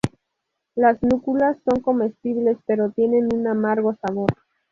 [0.73, 4.29] Las núculas son comestibles pero tienen un amargo sabor.